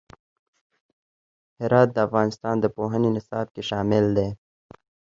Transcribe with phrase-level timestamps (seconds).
[1.61, 4.29] هرات د افغانستان د پوهنې نصاب کې شامل دي.